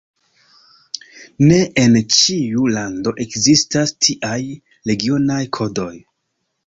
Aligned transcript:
Ne 1.51 1.59
en 1.83 1.97
ĉiu 2.15 2.65
lando 2.77 3.13
ekzistas 3.25 3.95
tiaj 4.07 4.41
regionaj 4.93 5.43
kodoj. 5.59 5.93